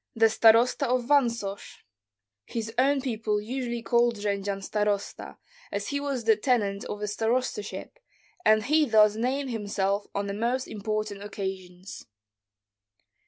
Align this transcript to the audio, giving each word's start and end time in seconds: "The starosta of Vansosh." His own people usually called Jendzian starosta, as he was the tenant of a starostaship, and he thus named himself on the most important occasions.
"The 0.15 0.29
starosta 0.29 0.87
of 0.87 1.05
Vansosh." 1.05 1.83
His 2.45 2.73
own 2.79 3.01
people 3.01 3.39
usually 3.39 3.83
called 3.83 4.15
Jendzian 4.15 4.63
starosta, 4.63 5.37
as 5.71 5.89
he 5.89 5.99
was 5.99 6.23
the 6.23 6.35
tenant 6.35 6.83
of 6.85 7.01
a 7.03 7.07
starostaship, 7.07 7.99
and 8.43 8.63
he 8.63 8.85
thus 8.85 9.15
named 9.15 9.51
himself 9.51 10.07
on 10.15 10.25
the 10.25 10.33
most 10.33 10.67
important 10.67 11.21
occasions. 11.21 12.07